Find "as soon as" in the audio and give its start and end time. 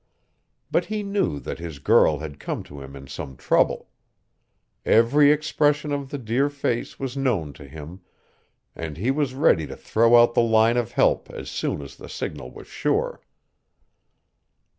11.29-11.97